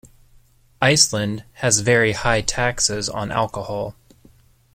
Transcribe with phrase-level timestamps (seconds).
[0.81, 3.93] Iceland has very high taxes on alcohol.